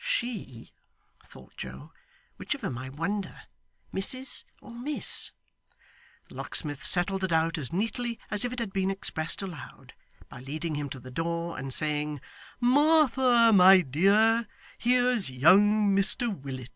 'She,' 0.03 0.73
thought 1.23 1.55
Joe. 1.57 1.93
'Which 2.37 2.55
of 2.55 2.63
'em 2.63 2.75
I 2.75 2.89
wonder 2.89 3.43
Mrs 3.93 4.45
or 4.59 4.71
Miss?' 4.71 5.31
The 6.27 6.33
locksmith 6.33 6.83
settled 6.83 7.21
the 7.21 7.27
doubt 7.27 7.59
as 7.59 7.71
neatly 7.71 8.17
as 8.31 8.43
if 8.43 8.51
it 8.51 8.57
had 8.57 8.73
been 8.73 8.89
expressed 8.89 9.43
aloud, 9.43 9.93
by 10.27 10.39
leading 10.39 10.73
him 10.73 10.89
to 10.89 10.99
the 10.99 11.11
door, 11.11 11.55
and 11.55 11.71
saying, 11.71 12.19
'Martha, 12.59 13.51
my 13.53 13.81
dear, 13.81 14.47
here's 14.79 15.29
young 15.29 15.95
Mr 15.95 16.35
Willet. 16.35 16.69